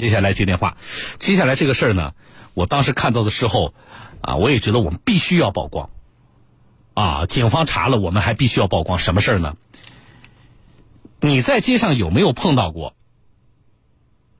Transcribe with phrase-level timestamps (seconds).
[0.00, 0.78] 接下来接电话。
[1.18, 2.14] 接下来这个事儿呢，
[2.54, 3.74] 我当时看到的时候，
[4.22, 5.90] 啊，我也觉得我们必须要曝光。
[6.94, 8.98] 啊，警方查了，我们还必须要曝光。
[8.98, 9.56] 什么事儿呢？
[11.20, 12.94] 你在街上有没有碰到过？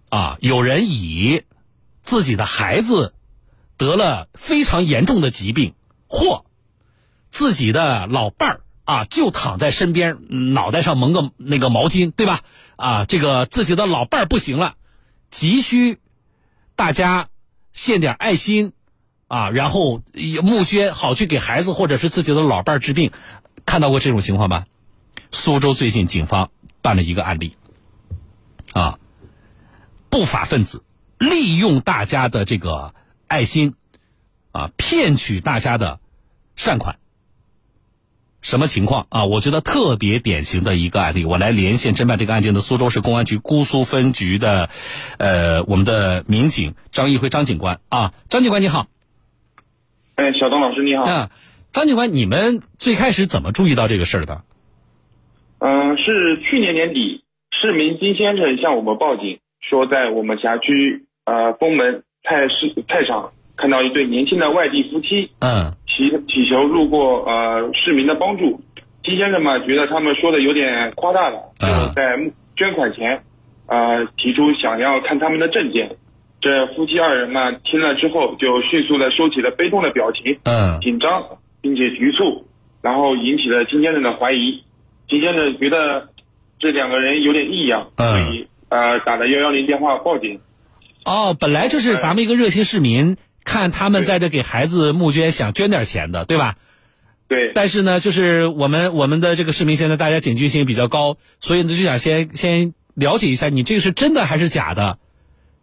[0.08, 1.42] 啊，有人以
[2.02, 3.14] 自己的孩子
[3.76, 5.74] 得了非常严重的疾病，
[6.08, 6.46] 或
[7.28, 10.18] 自己的老伴儿啊就躺在身边，
[10.54, 12.40] 脑袋上蒙个那个毛巾，对吧？
[12.76, 14.74] 啊，这个自己的老伴儿不行了，
[15.30, 15.98] 急需
[16.76, 17.28] 大家
[17.72, 18.72] 献点爱心
[19.28, 20.02] 啊，然后
[20.42, 23.12] 募捐好去给孩子或者是自己的老伴儿治病，
[23.64, 24.66] 看到过这种情况吗？
[25.32, 26.50] 苏州最近警方
[26.82, 27.56] 办了一个案例，
[28.72, 28.98] 啊。
[30.12, 30.82] 不法分子
[31.18, 32.96] 利用大家的这个
[33.28, 33.74] 爱心，
[34.50, 36.00] 啊，骗取大家的
[36.56, 36.98] 善款。
[38.50, 39.26] 什么情况啊？
[39.26, 41.24] 我觉得特别典型的一个案例。
[41.24, 44.70] 我来连线侦办这个案件的苏州市公安局姑苏分局的，
[45.18, 48.88] 呃，我们的民警张一辉张警官啊，张警官你好。
[50.16, 51.04] 哎，小东老师你好。
[51.04, 51.30] 啊，
[51.70, 54.42] 张警官，你们最开始怎么注意到这个事儿的？
[55.60, 59.38] 嗯，是去年年底，市民金先生向我们报警。
[59.60, 68.60] 说在我们辖区呃东门菜市菜场看到一对年轻的外地夫妻，嗯，祈祈求路过呃市民的帮助。
[69.02, 72.16] 金先生嘛觉得他们说的有点夸大了，就在
[72.56, 73.22] 捐款前，
[73.66, 75.96] 呃提出想要看他们的证件。
[76.40, 81.24] 这夫妻二人嘛听了之后就迅速的收起了悲痛的表情，嗯，紧张
[81.60, 82.46] 并且局促，
[82.82, 84.62] 然后引起了金先生的怀疑。
[85.08, 86.08] 金先生觉得
[86.58, 88.46] 这两个人有点异样，所以。
[88.70, 90.38] 呃，打了幺幺零电话报警。
[91.04, 96.56] 哦，本来就是咱们一个热心市民，看他们在这给孩子募捐，想捐点钱的，对吧？
[97.28, 97.52] 对。
[97.54, 104.98] 但是呢，就是我们我们的这个市民现在大家警觉性比较高，所以呢就想先先了解一下你这个是真的还是假的。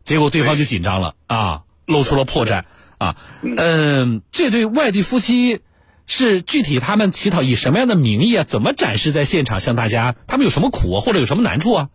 [0.02, 2.64] 结果对方就紧张了啊，露出了破绽
[2.98, 3.18] 啊。
[3.44, 5.60] 嗯，这对外地夫妻
[6.06, 8.46] 是具体他们乞讨以什么样的名义啊？
[8.46, 10.16] 怎么展示在现场向大家？
[10.28, 11.90] 他们有什么苦啊或者有什么难处啊？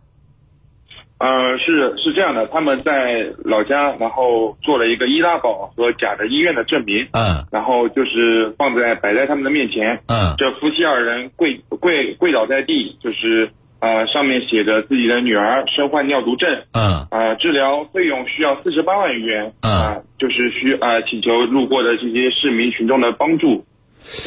[1.19, 23.63] 呃，是是这样的，他们在老家，然后做了一个医拉宝和假的医院的证明，嗯，然后就是放在摆在他们的面前，嗯，这夫妻二人跪跪跪倒在地，就是呃上面写着自己的女儿身患尿毒症，嗯，呃治疗费用需要四十八万余元，嗯，就是需呃请求路过的这些市民群众的帮助，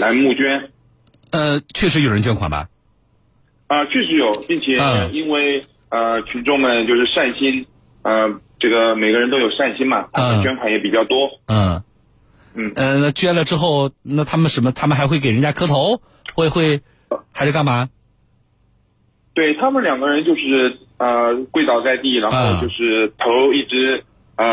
[0.00, 0.70] 来募捐，
[1.32, 2.68] 呃，确实有人捐款吧？
[3.66, 4.78] 啊，确实有，并且
[5.12, 5.62] 因为。
[5.88, 7.64] 呃，群众们就是善心，
[8.02, 11.30] 呃，这个每个人都有善心嘛，他们捐款也比较多。
[11.46, 11.82] 嗯，
[12.54, 14.72] 嗯，呃，那捐了之后，那他们什么？
[14.72, 16.02] 他们还会给人家磕头，
[16.34, 16.80] 会会，
[17.32, 17.88] 还是干嘛？
[19.32, 24.02] 对他们两个人就是呃跪倒在地，然后就是头一直
[24.36, 24.46] 呃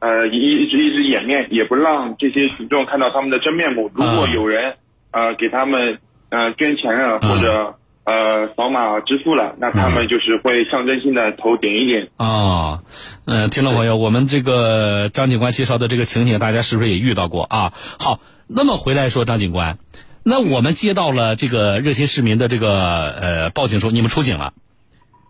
[0.00, 3.90] 呃一一直一直掩面，也不让这些群众看到他们的真面目。
[3.94, 4.74] 如果有人
[5.12, 5.98] 呃给他们
[6.30, 7.76] 呃捐钱啊或者。
[8.02, 12.80] 呃，扫码支付了，那他们就是会象征性的头点一点啊。
[13.26, 17.72] 嗯，听众朋友，我们这个张警官介绍的这个情景，大家是不是也遇到过啊？
[18.00, 18.18] 好，
[18.48, 19.78] 那么回来说，张警官，
[20.24, 24.54] 那我们接到了这个热心市民的这个呃报警说你们出警了，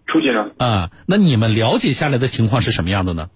[0.06, 0.91] 出警了啊？
[1.06, 3.28] 那你们了解下来的情况是什么样的呢？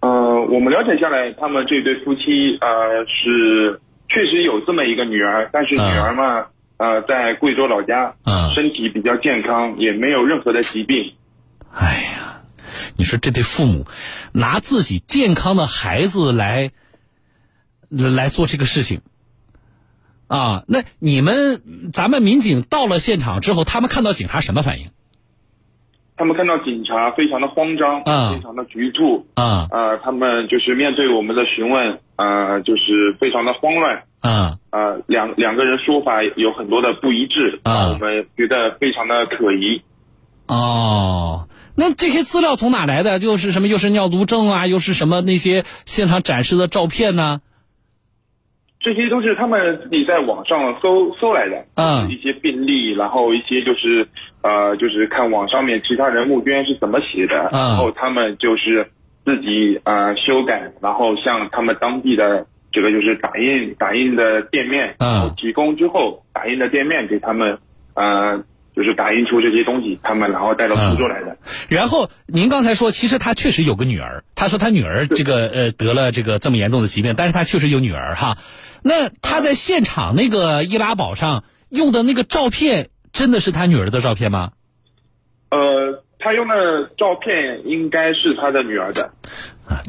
[0.00, 0.10] 呃，
[0.50, 6.46] 我们了解下来，他们这对夫妻呃是确实有这么一个女儿，但是女儿嘛。
[6.76, 11.14] 呃，在贵州老家，嗯，身体比较健康，也没有任何的疾病。
[11.72, 12.42] 哎呀，
[12.96, 13.86] 你说这对父母
[14.32, 16.70] 拿自己健康的孩子来
[17.88, 19.00] 来做这个事情
[20.26, 20.64] 啊？
[20.66, 24.90] 那你们咱们民警到了现场之后，他们看到警察什么反应？
[26.14, 34.04] 他们看到警察非常的慌张，嗯，非常的局促，啊，呃，他们就是面对我们的询问，呃，就是非常的慌乱。
[34.20, 39.82] 嗯，呃，两两个人说法有很多的不一致，啊，我们觉得非常的可疑。
[40.48, 41.46] 哦，
[41.76, 43.18] 那这些资料从哪来的？
[43.18, 43.68] 就是什么？
[43.68, 44.66] 又是尿毒症啊？
[44.66, 45.20] 又是什么？
[45.20, 47.42] 那些现场展示的照片呢？
[48.80, 54.08] 这些都是他们自己在网上搜搜来的，嗯，一些病例，然后一些就是
[54.42, 58.90] 呃，就是看网上面其他人募捐是怎么写的，然后他们就是
[59.22, 62.46] 自己呃修改，然后向他们当地的。
[62.72, 67.58] 这个就是打印打印的店面，嗯，提供之后，打印的店面给他们，
[67.94, 68.42] 呃，
[68.74, 71.36] 就是打印出这些东西，他们然后带到苏州来的。
[71.68, 78.38] 然后您刚才说，其实他确实有个女儿，他说他女儿这个 呃得了这个这么严重的疾病，但是他确实有女儿哈。
[78.82, 84.52] 那他在现场那个易拉宝上用的那个照片，真的是他女儿的照片吗？
[85.50, 86.02] 呃。
[86.24, 86.54] 他用的
[86.96, 89.10] 照片应该是他的女儿的。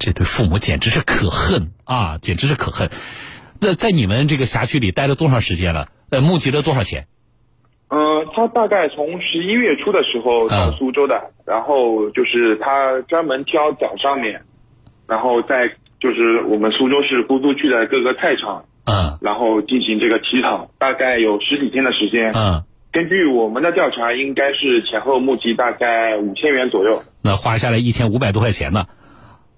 [0.04, 2.90] 啊，这对父母简直是可恨啊，简直是可恨。
[3.62, 5.88] 那在你们这个辖区里待了多长时间了？
[6.10, 7.08] 呃，募集了多少钱？
[7.88, 14.42] 呃，他大概从十一月初的时候到苏州的，然后就是他专门挑早上面，
[15.08, 15.72] 然后在
[16.02, 22.64] 就是我们苏州市姑苏区的各个菜场，嗯，然后进行这个乞讨，大概有十几天的时间，嗯。
[22.92, 27.02] 根据我们的调查，应该是前后募集大概五千元左右。
[27.24, 28.86] 那花下来一天五百多块钱呢？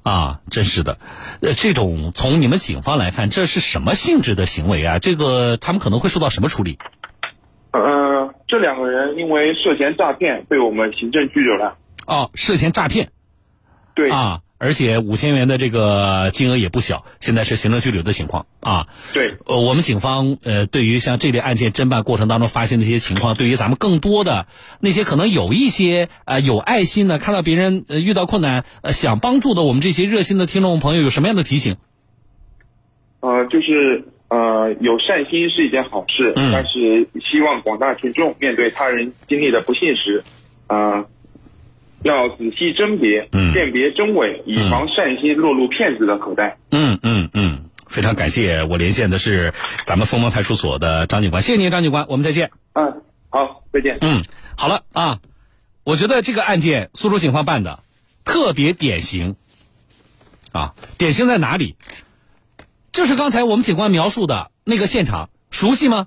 [0.05, 0.99] 啊，真是的。
[1.41, 4.99] 呃，这种从你们警方来看，这是什么性质的行为啊？
[4.99, 6.77] 这个他们可能会受到什么处理？
[7.71, 11.77] 呃，这两个人因为涉嫌诈骗，被我们行政拘留了。
[12.05, 13.09] 哦，涉嫌诈骗。
[13.95, 14.41] 对啊。
[14.57, 18.87] 而且五千元的这个金额也不小，现在是行政拘留的情况啊。
[19.13, 24.47] 对，呃，我们警方呃，对于像这类案件侦办过程当中发现的一些情况，对于咱们更多的
[24.79, 31.75] 那些可能有一些呃有爱心的，看到别人遇到困难呃想帮助的我们这些热心的听众朋友，有什么样的提醒？
[33.19, 40.23] 呃，就是呃有善心是一件好事，但是希望广大群众面对他人经历的不幸时，
[40.67, 41.05] 啊。
[42.05, 46.59] 要仔细甄别，嗯辨别真伪，以防善心落入骗子的口袋。
[46.69, 49.55] 嗯嗯嗯，非常感谢，我连线的是
[49.87, 52.51] 咱们凤凰派出所的张警官，谢谢您，张警官，我们再见。
[52.73, 53.97] 嗯，好，再见。
[54.01, 54.23] 嗯，
[54.55, 55.17] 好了啊，
[55.83, 57.79] 我觉得这个案件苏州警方办的
[58.23, 59.35] 特别典型，
[60.51, 61.75] 啊，典型在哪里？
[62.91, 66.05] 就是刚才我们警官描述的那个现场，熟悉吗？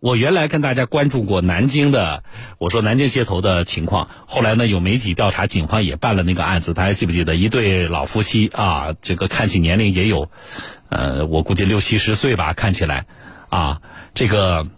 [0.00, 2.24] 我原来跟大家关注过南京的，
[2.56, 4.08] 我说南京街头的情况。
[4.26, 6.72] 后来呢，有媒体调查，警方也办了那个案子。
[6.72, 8.94] 大家记不记得一对老夫妻啊？
[9.02, 10.30] 这个看起年龄也有，
[10.88, 13.04] 呃，我估计六七十岁吧，看起来，
[13.50, 13.82] 啊，
[14.14, 14.68] 这个，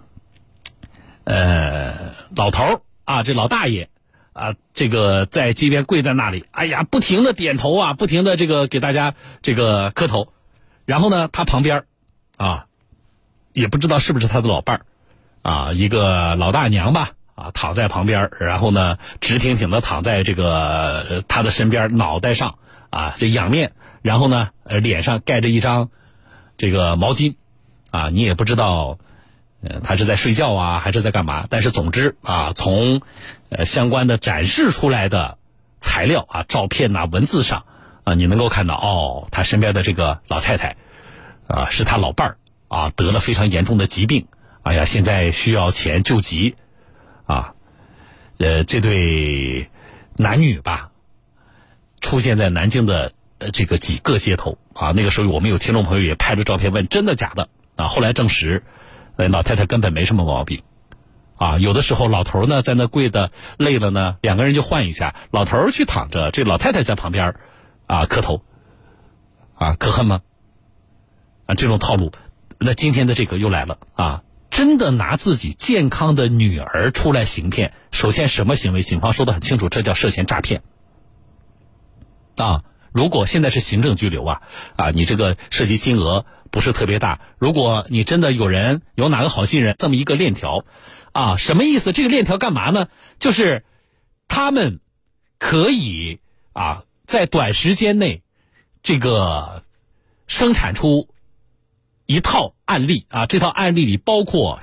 [1.23, 3.91] 呃，老头啊，这老大爷
[4.33, 10.33] 啊，这个在街边跪在那里，哎呀，不停的点头啊，不停的这个给大家这个磕头。
[10.85, 11.85] 然后呢，他旁边
[12.37, 12.67] 啊，
[13.53, 14.87] 也不知道是不是他的老伴儿。
[15.43, 22.59] 啊，一个老大娘吧，啊，躺在旁边，然后呢，直挺挺的躺在这个他的身边，脑袋上
[22.91, 23.73] 啊，这仰面，
[24.03, 25.91] 然后呢，呃，脸上盖着一张
[26.57, 27.35] 这个毛巾，
[27.91, 28.99] 啊，你也不知道，
[29.63, 31.47] 呃，他是在睡觉啊，还是在干嘛？
[31.51, 33.01] 但是总之啊，从
[33.49, 35.39] 呃相关的展示出来的
[35.79, 37.65] 材料啊、照片呐、文字上
[38.05, 40.77] 啊，你能够看到，哦，他身边的这个老太太
[41.49, 42.37] 啊，是他老伴儿
[42.69, 44.29] 啊，得了非常严重的疾病。
[44.63, 46.55] 哎呀，现在需要钱救急，
[47.27, 47.55] 啊，
[48.39, 49.69] 呃，这对
[50.17, 50.93] 男女吧，
[52.01, 54.93] 出现在南京的呃这个几个街头啊。
[54.93, 57.89] 那个时候我们有听众朋友也拍着照片问真的假的啊。
[57.89, 58.63] 后来证实，
[59.17, 60.63] 呃，老太太根本没什么毛病，
[61.37, 67.35] 啊，有的时候老头呢在那跪的累了呢，两个人就换一下，老头去躺着，这老太太在旁边
[67.89, 68.45] 啊磕头，
[69.57, 70.23] 啊可恨吗？
[71.47, 72.13] 啊，这种套路，
[72.61, 74.23] 那今天的这个又来了啊。
[74.53, 78.83] 真的拿自己健康的女儿出来行骗，首先什么行为？
[78.83, 80.63] 警方说的很清楚，这叫涉嫌诈骗。
[82.37, 82.63] 啊，
[82.93, 84.43] 如果现在是行政拘留啊，
[84.77, 87.21] 啊，你这个涉及金额不是特别大。
[87.39, 90.67] 如果你真的有人有哪个好心人这么一个链条，
[91.13, 91.93] 啊，什么意思？
[91.93, 92.89] 这个链条干嘛呢？
[93.19, 93.65] 就是
[94.29, 94.81] 他们
[95.39, 96.21] 可以
[96.53, 98.23] 啊，在短时间内
[98.83, 99.65] 这个
[100.27, 101.09] 生产出。
[102.07, 104.59] 一套案例啊，这套案例里包括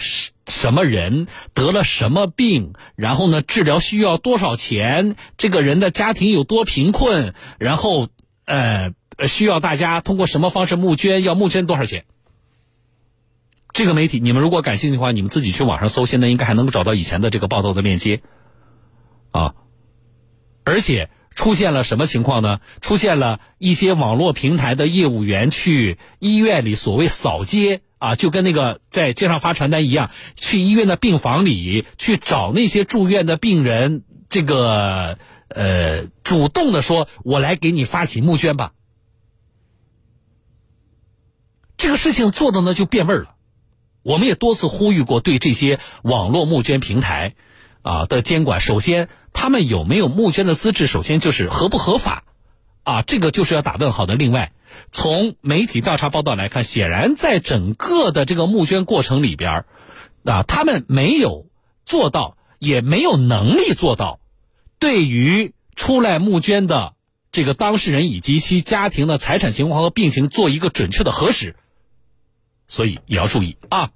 [0.45, 8.09] 什么人得了什么病，然后呢，治疗需要多少钱，这个人的家庭有多贫困，然后
[8.45, 8.93] 呃，
[9.27, 12.05] 需要大家通过什么方式募捐，要募捐多少钱？
[13.73, 18.21] 这个媒体，你们如果感兴趣的话，你们自己去网上搜，现在应该还能够找到以前的这个报道的链接
[19.31, 19.55] 啊，
[20.63, 21.09] 而且。
[21.39, 22.59] 出现了什么情况呢？
[22.81, 35.17] 出现了一些网络平台的业务员去医院里所谓扫街啊，就跟那个在街上发传单一样，去医院的病房里去找那些住院的病人，这个
[35.47, 38.73] 呃，主动的说：“我来给你发起募捐吧。”
[41.77, 43.35] 这个事情做的呢就变味儿了。
[44.03, 47.35] 我们也多次呼吁过，对这些网络募捐平台。
[47.81, 52.23] 啊的监管，首先他们有没有募捐的资质，首先就是合不合法，
[52.83, 54.15] 啊，这个就是要打问号的。
[54.15, 54.51] 另外，
[54.91, 59.65] 从媒体调查报道来看，显然在整个的这个募捐过程里边，
[60.25, 61.47] 啊，他们没有
[61.85, 64.19] 做到，也没有能力做到，
[64.77, 66.93] 对于出来募捐的
[67.31, 71.55] 这个当事人以及其家庭的财产情况和病情做一个准确的核实，
[72.65, 73.91] 所以也要注意啊。